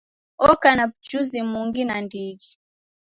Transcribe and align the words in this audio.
Oko 0.49 0.67
na 0.77 0.85
w'ujuzi 0.89 1.39
mungi 1.51 1.81
nandighi. 1.87 2.51